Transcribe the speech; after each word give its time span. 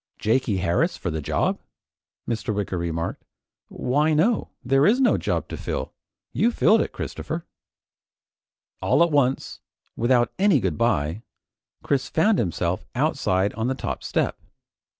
"Jakey 0.17 0.57
Harris 0.57 0.97
for 0.97 1.11
the 1.11 1.21
job?" 1.21 1.59
Mr. 2.27 2.51
Wicker 2.55 2.75
remarked, 2.75 3.23
"Why 3.67 4.15
no 4.15 4.49
there 4.65 4.87
is 4.87 4.99
no 4.99 5.15
job 5.15 5.47
to 5.49 5.57
fill. 5.57 5.93
You 6.33 6.49
filled 6.49 6.81
it, 6.81 6.91
Christopher!" 6.91 7.35
And 7.35 7.43
all 8.89 9.03
at 9.03 9.11
once, 9.11 9.59
without 9.95 10.33
any 10.39 10.59
good 10.59 10.75
bye, 10.79 11.21
Chris 11.83 12.09
found 12.09 12.39
himself 12.39 12.83
outside 12.95 13.53
on 13.53 13.67
the 13.67 13.75
top 13.75 14.03
step. 14.03 14.39